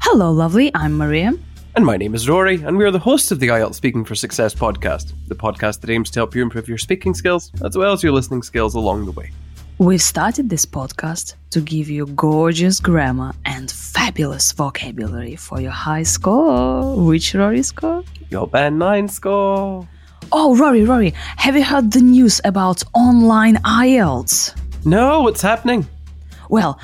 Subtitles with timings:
[0.00, 0.70] Hello, lovely.
[0.76, 1.32] I'm Maria.
[1.74, 4.14] And my name is Rory, and we are the hosts of the IELTS Speaking for
[4.14, 7.92] Success podcast, the podcast that aims to help you improve your speaking skills as well
[7.92, 9.32] as your listening skills along the way.
[9.78, 16.04] We've started this podcast to give you gorgeous grammar and fabulous vocabulary for your high
[16.04, 16.94] score.
[16.94, 18.04] Which Rory score?
[18.30, 19.88] Your band 9 score.
[20.30, 24.54] Oh, Rory, Rory, have you heard the news about online IELTS?
[24.84, 25.84] No, what's happening?
[26.48, 26.80] Well,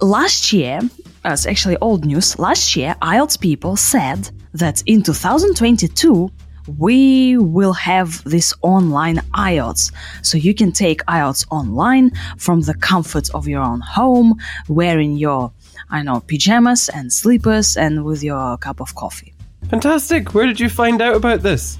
[0.00, 0.80] last year,
[1.24, 6.30] uh, it's actually old news, last year, IELTS people said that in 2022,
[6.78, 9.92] we will have this online IELTS.
[10.22, 14.34] So you can take IELTS online from the comfort of your own home,
[14.68, 15.52] wearing your,
[15.90, 19.34] I know, pajamas and slippers and with your cup of coffee.
[19.68, 20.34] Fantastic.
[20.34, 21.78] Where did you find out about this?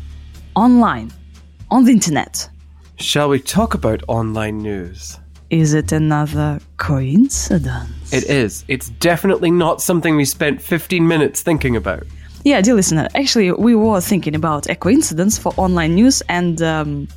[0.54, 1.12] Online,
[1.70, 2.48] on the internet.
[2.98, 5.18] Shall we talk about online news?
[5.50, 8.12] Is it another coincidence?
[8.12, 8.64] It is.
[8.68, 12.04] It's definitely not something we spent 15 minutes thinking about.
[12.44, 17.08] Yeah, dear listener, actually, we were thinking about a coincidence for online news, and um,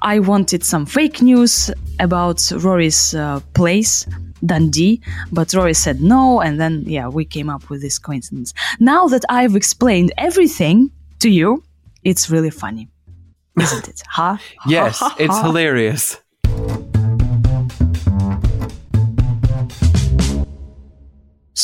[0.00, 4.06] I wanted some fake news about Rory's uh, place,
[4.44, 8.54] Dundee, but Rory said no, and then, yeah, we came up with this coincidence.
[8.80, 11.62] Now that I've explained everything to you,
[12.02, 12.88] it's really funny,
[13.60, 14.02] isn't it?
[14.08, 14.38] Huh?
[14.66, 16.21] Yes, it's hilarious.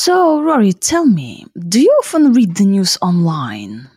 [0.01, 3.91] So, Rory, tell me, do you often read the news online?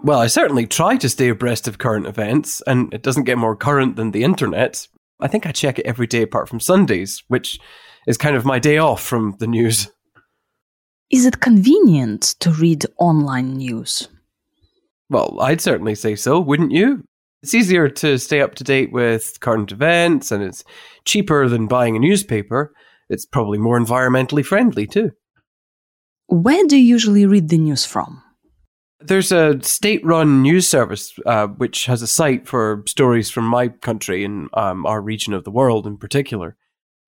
[0.00, 3.54] Well, I certainly try to stay abreast of current events, and it doesn't get more
[3.54, 4.88] current than the internet.
[5.20, 7.60] I think I check it every day apart from Sundays, which
[8.08, 9.88] is kind of my day off from the news.
[11.08, 14.08] Is it convenient to read online news?
[15.08, 17.04] Well, I'd certainly say so, wouldn't you?
[17.44, 20.64] It's easier to stay up to date with current events, and it's
[21.04, 22.72] cheaper than buying a newspaper.
[23.08, 25.12] It's probably more environmentally friendly, too.
[26.26, 28.22] Where do you usually read the news from?
[29.00, 33.68] There's a state run news service uh, which has a site for stories from my
[33.68, 36.56] country and um, our region of the world in particular.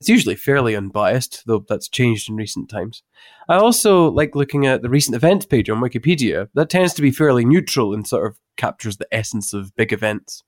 [0.00, 3.03] It's usually fairly unbiased, though that's changed in recent times.
[3.49, 6.48] I also like looking at the recent events page on Wikipedia.
[6.53, 10.43] That tends to be fairly neutral and sort of captures the essence of big events.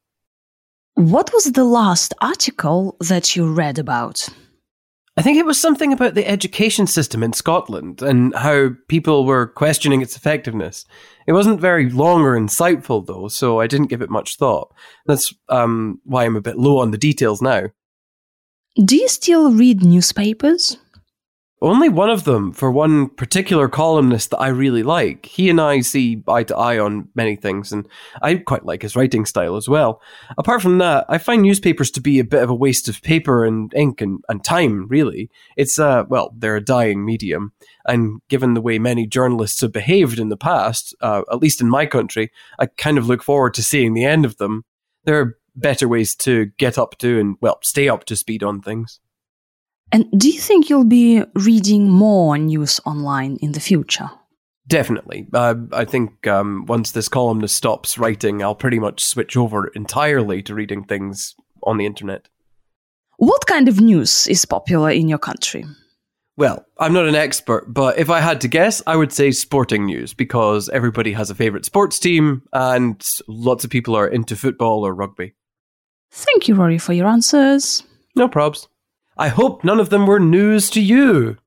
[0.94, 4.28] What was the last article that you read about?
[5.18, 9.48] I think it was something about the education system in Scotland and how people were
[9.48, 10.84] questioning its effectiveness.
[11.26, 14.72] It wasn't very long or insightful, though, so I didn't give it much thought.
[15.06, 17.64] That's um, why I'm a bit low on the details now.
[18.84, 20.78] Do you still read newspapers?
[21.60, 25.26] Only one of them for one particular columnist that I really like.
[25.26, 27.88] He and I see eye to eye on many things, and
[28.22, 30.00] I quite like his writing style as well.
[30.36, 33.44] Apart from that, I find newspapers to be a bit of a waste of paper
[33.44, 35.30] and ink and, and time, really.
[35.56, 37.52] It's, uh, well, they're a dying medium,
[37.84, 41.68] and given the way many journalists have behaved in the past, uh, at least in
[41.68, 42.30] my country,
[42.60, 44.64] I kind of look forward to seeing the end of them.
[45.02, 48.60] There are better ways to get up to and, well, stay up to speed on
[48.60, 49.00] things.
[49.92, 54.10] And do you think you'll be reading more news online in the future?
[54.66, 55.26] Definitely.
[55.32, 60.42] Uh, I think um, once this columnist stops writing, I'll pretty much switch over entirely
[60.42, 62.28] to reading things on the internet.
[63.16, 65.64] What kind of news is popular in your country?
[66.36, 69.86] Well, I'm not an expert, but if I had to guess, I would say sporting
[69.86, 74.86] news because everybody has a favourite sports team and lots of people are into football
[74.86, 75.34] or rugby.
[76.12, 77.82] Thank you, Rory, for your answers.
[78.14, 78.68] No probs.
[79.20, 81.38] I hope none of them were news to you.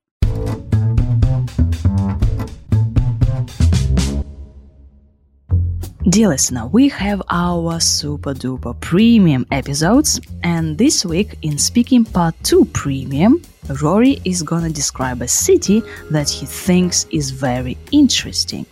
[6.10, 12.36] Dear listener, we have our super duper premium episodes, and this week in Speaking Part
[12.44, 13.42] 2 Premium,
[13.82, 18.66] Rory is gonna describe a city that he thinks is very interesting.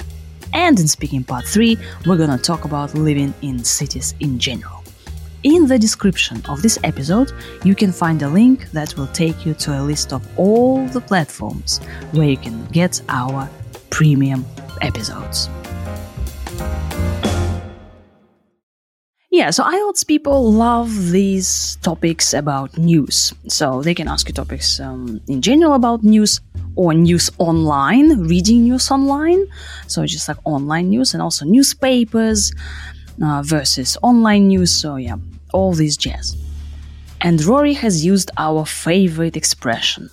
[0.53, 4.78] And in Speaking Part 3, we're gonna talk about living in cities in general.
[5.43, 7.31] In the description of this episode,
[7.63, 10.99] you can find a link that will take you to a list of all the
[10.99, 11.79] platforms
[12.11, 13.49] where you can get our
[13.89, 14.45] premium
[14.81, 15.49] episodes.
[19.31, 23.33] Yeah, so IELTS people love these topics about news.
[23.47, 26.41] So they can ask you topics um, in general about news
[26.75, 29.45] or news online, reading news online.
[29.87, 32.51] So just like online news and also newspapers
[33.21, 34.73] uh, versus online news.
[34.73, 35.17] So, yeah,
[35.53, 36.35] all this jazz.
[37.21, 40.09] And Rory has used our favorite expression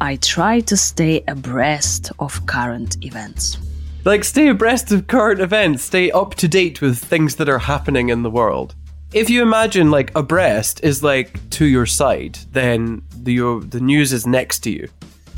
[0.00, 3.58] I try to stay abreast of current events.
[4.04, 8.08] Like, stay abreast of current events, stay up to date with things that are happening
[8.10, 8.76] in the world.
[9.12, 14.12] If you imagine, like, abreast is like to your side, then the, your, the news
[14.12, 14.88] is next to you.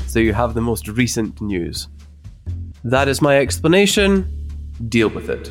[0.05, 1.87] so you have the most recent news.
[2.83, 4.27] That is my explanation.
[4.89, 5.49] Deal with it.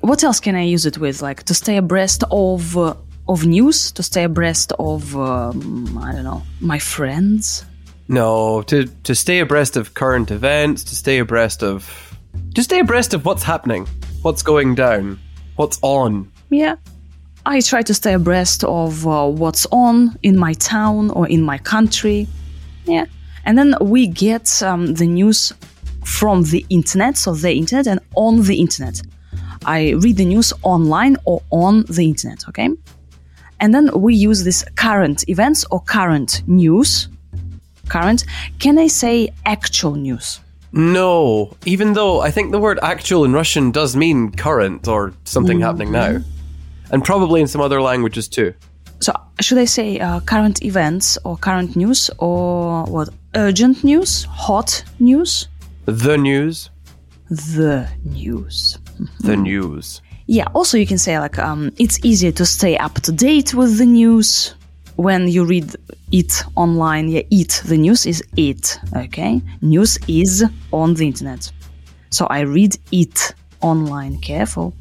[0.00, 1.20] What else can I use it with?
[1.20, 2.94] Like to stay abreast of uh,
[3.28, 7.64] of news, to stay abreast of um, I don't know my friends.
[8.08, 12.16] No, to to stay abreast of current events, to stay abreast of
[12.54, 13.86] to stay abreast of what's happening,
[14.22, 15.18] what's going down,
[15.56, 16.30] what's on.
[16.50, 16.76] Yeah,
[17.44, 21.58] I try to stay abreast of uh, what's on in my town or in my
[21.58, 22.26] country.
[22.86, 23.04] Yeah,
[23.44, 25.52] and then we get um, the news
[26.04, 29.02] from the internet, so the internet and on the internet.
[29.66, 32.70] I read the news online or on the internet, okay?
[33.60, 37.08] And then we use this current events or current news.
[37.88, 38.24] Current.
[38.58, 40.40] Can I say actual news?
[40.72, 45.60] No, even though I think the word actual in Russian does mean current or something
[45.60, 46.20] happening now.
[46.90, 48.52] And probably in some other languages too.
[49.00, 53.08] So should I say uh, current events or current news or what?
[53.34, 55.48] Urgent news, hot news,
[55.86, 56.70] The news.
[57.30, 58.78] the news.
[59.20, 60.02] The news.
[60.28, 60.44] Yeah.
[60.54, 63.86] Also, you can say like um, it's easier to stay up to date with the
[63.86, 64.54] news
[64.96, 65.74] when you read
[66.12, 67.08] it online.
[67.08, 67.62] Yeah, it.
[67.64, 68.78] The news is it.
[68.94, 69.40] Okay.
[69.62, 71.50] News is on the internet.
[72.10, 74.18] So I read it online.
[74.18, 74.74] Careful.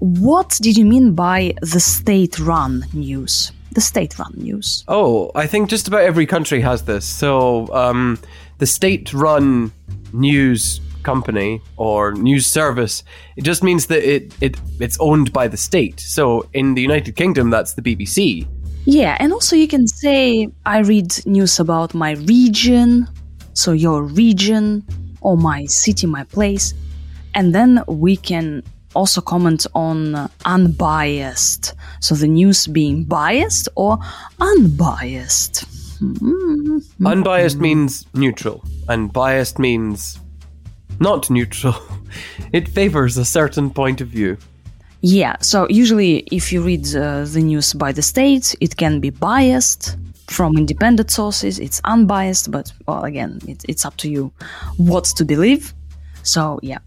[0.00, 3.52] What did you mean by the state-run news?
[3.70, 4.82] The state-run news.
[4.88, 7.04] Oh, I think just about every country has this.
[7.04, 8.18] So, um,
[8.58, 9.70] the state run
[10.12, 13.04] news company or news service,
[13.36, 16.00] it just means that it, it it's owned by the state.
[16.00, 18.46] So, in the United Kingdom, that's the BBC.
[18.84, 23.08] Yeah, and also you can say I read news about my region,
[23.54, 24.84] so your region
[25.20, 26.74] or my city, my place,
[27.34, 28.62] and then we can
[28.94, 31.74] also comment on unbiased.
[32.00, 33.98] So the news being biased or
[34.40, 35.64] unbiased.
[36.00, 36.78] Hmm.
[37.06, 40.18] Unbiased means neutral, and biased means
[41.00, 41.74] not neutral.
[42.52, 44.36] It favors a certain point of view.
[45.00, 49.10] Yeah, so usually if you read uh, the news by the state, it can be
[49.10, 49.96] biased.
[50.28, 54.32] From independent sources, it's unbiased, but well, again, it, it's up to you
[54.76, 55.74] what to believe.
[56.22, 56.78] So, yeah.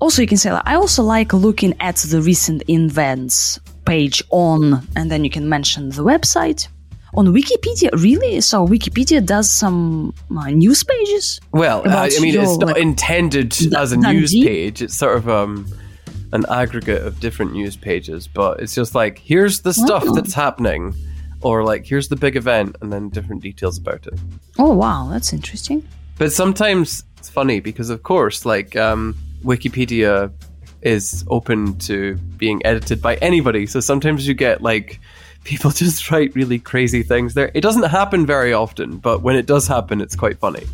[0.00, 4.86] Also, you can say, like, I also like looking at the recent events page on,
[4.96, 6.68] and then you can mention the website.
[7.14, 8.40] On Wikipedia, really?
[8.40, 11.40] So, Wikipedia does some uh, news pages?
[11.52, 14.82] Well, I, I mean, your, it's not like, intended as a news page.
[14.82, 15.66] It's sort of um,
[16.32, 20.14] an aggregate of different news pages, but it's just like here's the stuff Oh.
[20.14, 20.94] that's happening,
[21.40, 24.18] or like here's the big event, and then different details about it.
[24.58, 25.86] Oh, wow, that's interesting.
[26.18, 30.30] But sometimes it's funny because, of course, like um, Wikipedia
[30.82, 33.66] is open to being edited by anybody.
[33.66, 35.00] So sometimes you get like
[35.48, 37.50] people just write really crazy things there.
[37.54, 40.64] It doesn't happen very often, but when it does happen, it's quite funny.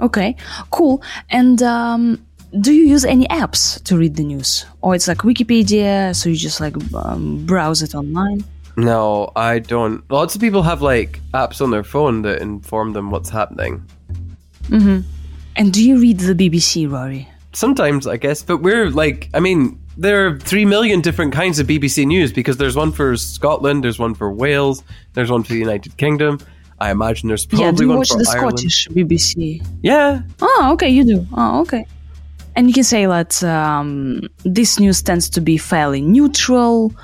[0.00, 0.36] Okay,
[0.70, 1.02] cool.
[1.30, 2.26] And um,
[2.60, 6.36] do you use any apps to read the news, or it's like Wikipedia, so you
[6.36, 8.44] just like um, browse it online?
[8.76, 10.04] No, I don't.
[10.10, 13.82] Lots of people have like apps on their phone that inform them what's happening.
[15.56, 17.26] And do you read the BBC, Rory?
[17.54, 21.66] Sometimes, I guess, but we're like, I mean, there are three million different kinds of
[21.66, 24.82] BBC News because there's one for Scotland, there's one for Wales,
[25.14, 26.38] there's one for the United Kingdom.
[26.78, 28.58] I imagine there's probably yeah, do you one watch for the Ireland.
[28.58, 29.66] Scottish BBC?
[29.82, 31.26] Yeah, Oh, okay, you do.
[31.32, 31.86] Oh, okay.
[32.54, 36.94] And you can say that um, this news tends to be fairly neutral.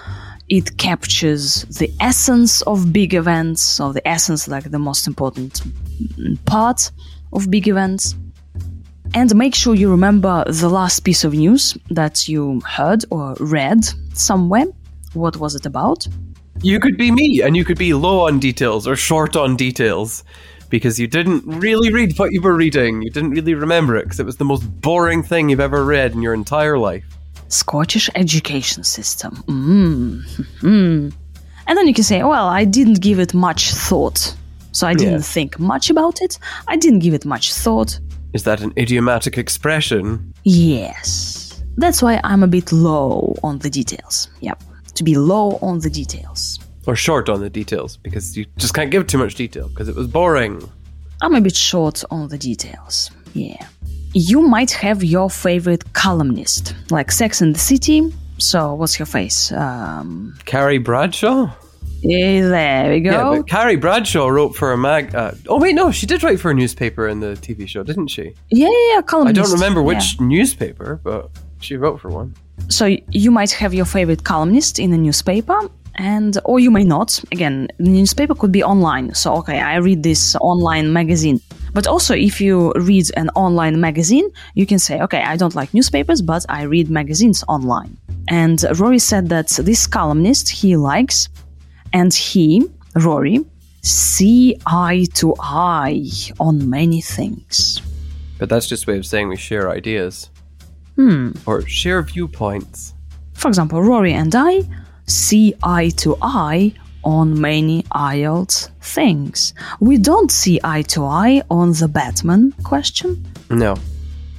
[0.48, 5.62] It captures the essence of big events, so the essence, like the most important
[6.44, 6.90] part
[7.32, 8.14] of big events.
[9.14, 13.84] And make sure you remember the last piece of news that you heard or read
[14.14, 14.66] somewhere.
[15.14, 16.06] What was it about?
[16.64, 20.22] you could be me, and you could be low on details or short on details
[20.70, 23.02] because you didn't really read what you were reading.
[23.02, 26.12] You didn't really remember it because it was the most boring thing you've ever read
[26.12, 27.04] in your entire life.
[27.48, 29.42] Scottish education system.
[29.48, 30.22] Mm.
[30.60, 31.12] Mm.
[31.66, 34.36] And then you can say, well, I didn't give it much thought.
[34.70, 35.32] So I didn't Yeah.
[35.34, 36.38] think much about it.
[36.68, 37.98] I didn't give it much thought.
[38.32, 40.32] Is that an idiomatic expression?
[40.44, 41.62] Yes.
[41.76, 44.28] That's why I'm a bit low on the details.
[44.40, 44.62] Yep.
[44.94, 46.58] To be low on the details.
[46.86, 49.94] Or short on the details because you just can't give too much detail because it
[49.94, 50.68] was boring.
[51.20, 53.10] I'm a bit short on the details.
[53.34, 53.66] Yeah.
[54.14, 58.12] You might have your favorite columnist, like Sex and the City.
[58.38, 59.52] So, what's your face?
[59.52, 61.54] Um, Carrie Bradshaw?
[62.02, 63.10] There we go.
[63.10, 65.14] Yeah, but Carrie Bradshaw wrote for a mag.
[65.14, 68.08] Uh, oh, wait, no, she did write for a newspaper in the TV show, didn't
[68.08, 68.34] she?
[68.50, 69.86] Yeah, yeah, yeah, I don't remember yeah.
[69.86, 71.30] which newspaper, but
[71.60, 72.34] she wrote for one.
[72.68, 75.58] So you might have your favorite columnist in a newspaper,
[75.96, 77.22] and or you may not.
[77.32, 79.14] Again, the newspaper could be online.
[79.14, 81.40] So okay, I read this online magazine,
[81.74, 85.72] But also, if you read an online magazine, you can say, okay, I don't like
[85.72, 87.96] newspapers, but I read magazines online.
[88.28, 91.28] And Rory said that this columnist he likes,
[91.92, 93.44] and he, Rory,
[93.82, 96.08] see eye to eye
[96.38, 97.80] on many things.
[98.38, 100.30] But that's just a way of saying we share ideas.
[100.96, 101.32] Hmm.
[101.46, 102.94] Or share viewpoints.
[103.34, 104.62] For example, Rory and I
[105.06, 109.54] see eye to eye on many IELTS things.
[109.80, 113.26] We don't see eye to eye on the Batman question.
[113.50, 113.76] No.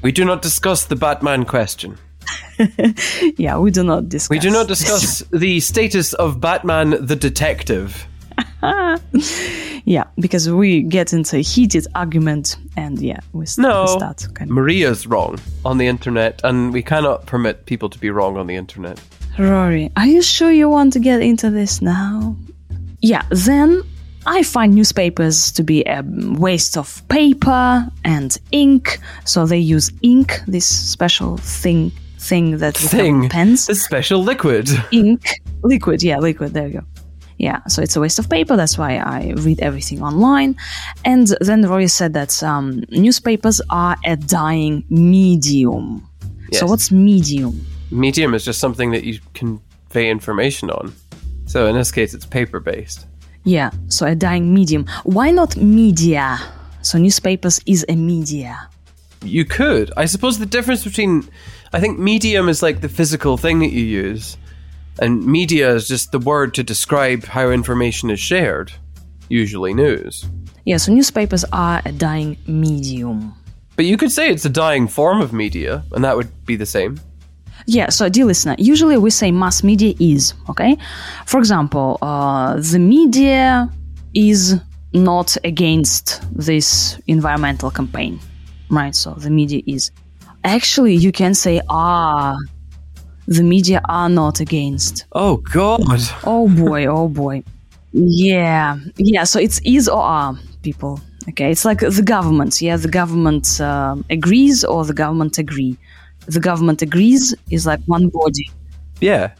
[0.02, 1.98] We do not discuss the Batman question.
[3.38, 4.30] yeah, we do not discuss.
[4.30, 8.08] We do not discuss the status of Batman the detective.
[9.86, 13.84] yeah, because we get into a heated argument and yeah, we, st- No.
[13.84, 14.56] we start kind of.
[14.56, 18.56] Maria's wrong on the internet, and we cannot permit people to be wrong on the
[18.56, 19.00] internet.
[19.38, 22.36] Rory, are you sure you want to get into this now?
[23.02, 23.84] Yeah, then
[24.26, 30.42] I find newspapers to be a waste of paper and ink, so they use ink,
[30.48, 31.92] this special thing
[32.24, 33.30] thing that we Thing.
[33.30, 33.68] pens.
[33.68, 34.70] The special liquid.
[34.92, 35.22] ink,
[35.64, 36.86] liquid, yeah, liquid, there you go.
[37.38, 40.56] Yeah, so it's a waste of paper, that's why I read everything online.
[41.04, 46.08] And then Rory said that um, newspapers are a dying medium.
[46.52, 46.60] Yes.
[46.60, 47.66] So what's medium?
[47.92, 50.94] Medium is just something that you convey information on.
[51.46, 53.08] So in this case, it's paper based.
[53.44, 54.86] Yeah, so a dying medium.
[55.04, 56.40] Why not media?
[56.82, 58.70] So newspapers is a media.
[59.24, 59.92] You could.
[59.98, 61.28] I suppose the difference between.
[61.72, 64.38] I think medium is like the physical thing that you use,
[65.00, 68.72] and media is just the word to describe how information is shared,
[69.30, 70.26] usually news.
[70.66, 73.34] Yeah, so newspapers are a dying medium.
[73.76, 76.66] But you could say it's a dying form of media, and that would be the
[76.66, 77.00] same.
[77.66, 80.78] Yeah, so dear listener, usually we say mass media is, okay?
[81.26, 83.70] For example, uh, the media
[84.14, 84.60] is
[84.94, 88.20] not against this environmental campaign,
[88.76, 88.96] right?
[88.96, 89.92] So the media is.
[90.44, 92.38] Actually, you can say, ah,
[93.28, 95.06] the media are not against.
[95.14, 95.82] Oh, God.
[96.26, 97.44] Oh boy, oh boy.
[97.94, 101.00] Yeah, yeah, so it's is or are, people.
[101.30, 102.62] Okay, it's like the government.
[102.62, 105.78] Yeah, the government um agrees or the government agree.
[106.26, 108.50] The government agrees is like one body.
[109.00, 109.36] Yeah.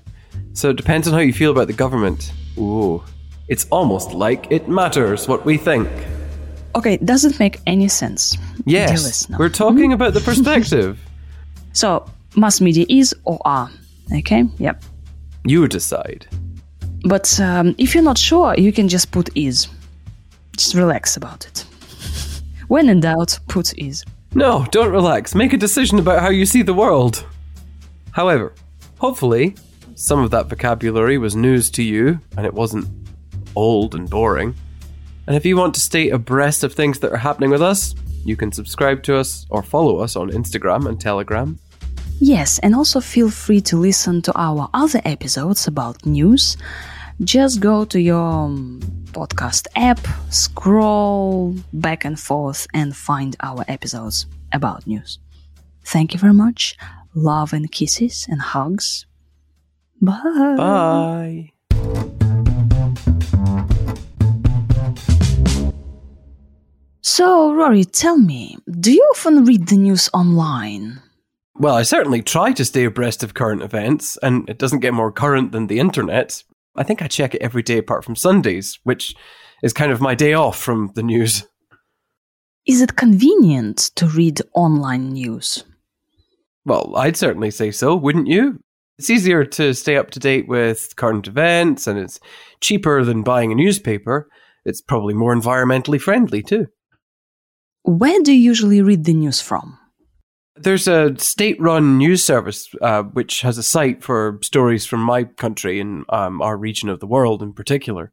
[0.54, 2.32] So it depends on how you feel about the government.
[2.58, 3.04] Ooh.
[3.48, 5.90] It's almost like it matters what we think.
[6.76, 8.38] Okay, does it make any sense?
[8.66, 9.30] Yes.
[9.38, 11.00] We're talking about the perspective.
[11.76, 13.68] So, mass media is or are.
[14.16, 14.84] Okay, yep.
[15.44, 16.28] you decide.
[17.04, 19.68] But um, if you're not sure, you can just put is.
[20.56, 21.66] Just relax about it.
[22.68, 24.06] When in doubt, put is.
[24.36, 25.34] No, don't relax.
[25.34, 27.26] Make a decision about how you see the world.
[28.12, 28.54] However,
[29.00, 29.56] hopefully,
[29.96, 32.88] some of that vocabulary was news to you and it wasn't
[33.56, 34.56] old and boring.
[35.28, 38.36] And if you want to stay abreast of things that are happening with us, you
[38.36, 41.60] can subscribe to us or follow us on Instagram and Telegram.
[42.20, 46.58] Yes, and also feel free to listen to our other episodes about news.
[47.24, 48.80] Just go to your um,
[49.12, 50.00] podcast app,
[50.30, 55.20] scroll back and forth, and find our episodes about news.
[55.86, 56.78] Thank you very much.
[57.14, 59.06] Love and kisses and hugs.
[60.02, 60.56] Bye.
[60.58, 61.52] Bye.
[67.16, 71.00] So, Rory, tell me, do you often read the news online?
[71.54, 75.12] Well, I certainly try to stay abreast of current events, and it doesn't get more
[75.12, 76.44] current than the internet.
[76.76, 79.14] I think I check it every day apart from Sundays, which
[79.62, 81.46] is kind of my day off from the news.
[82.66, 85.66] Is it convenient to read online news?
[86.66, 88.60] Well, I'd certainly say so, wouldn't you?
[88.98, 92.20] It's easier to stay up to date with current events, and it's
[92.60, 94.28] cheaper than buying a newspaper.
[94.66, 96.70] It's probably more environmentally friendly, too.
[97.84, 99.78] Where do you usually read the news from?
[100.56, 105.26] There's a state run news service uh, which has a site for stories from my
[105.26, 108.12] country and um, our region of the world in particular.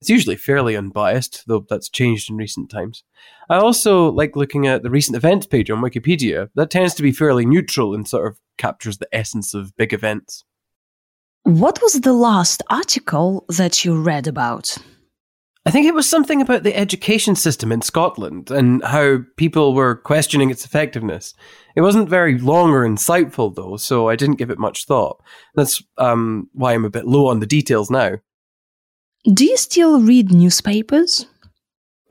[0.00, 3.04] It's usually fairly unbiased, though that's changed in recent times.
[3.50, 6.48] I also like looking at the recent events page on Wikipedia.
[6.54, 10.44] That tends to be fairly neutral and sort of captures the essence of big events.
[11.42, 14.78] What was the last article that you read about?
[15.66, 19.94] I think it was something about the education system in Scotland and how people were
[19.94, 21.34] questioning its effectiveness.
[21.76, 25.22] It wasn't very long or insightful, though, so I didn't give it much thought.
[25.54, 28.16] That's um, why I'm a bit low on the details now.
[29.30, 31.26] Do you still read newspapers?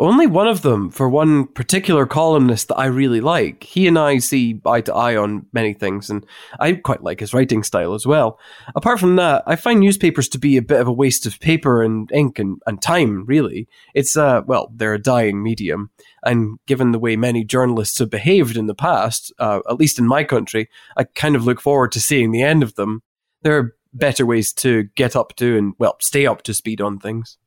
[0.01, 3.65] Only one of them for one particular columnist that I really like.
[3.65, 6.25] He and I see eye to eye on many things, and
[6.57, 8.39] I quite like his writing style as well.
[8.75, 11.83] Apart from that, I find newspapers to be a bit of a waste of paper
[11.83, 13.67] and ink and, and time, really.
[13.93, 15.89] It's, uh, well, they're a dying medium.
[16.23, 20.07] And given the way many journalists have behaved in the past, uh, at least in
[20.07, 23.01] my country, I kind of look forward to seeing the end of them.
[23.41, 26.99] There are better ways to get up to and, well, stay up to speed on
[26.99, 27.37] things.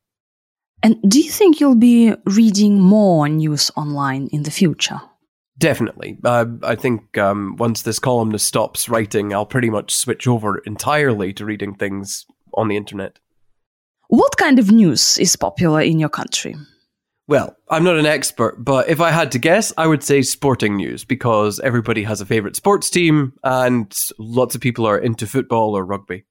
[0.83, 5.01] And do you think you'll be reading more news online in the future?
[5.59, 6.19] Definitely.
[6.25, 11.33] Uh, I think um, once this columnist stops writing, I'll pretty much switch over entirely
[11.35, 13.19] to reading things on the internet.
[14.09, 16.57] What kind of news is popular in your country?
[17.29, 20.77] Well, I'm not an expert, but if I had to guess, I would say sporting
[20.77, 25.77] news because everybody has a favourite sports team and lots of people are into football
[25.77, 26.25] or rugby.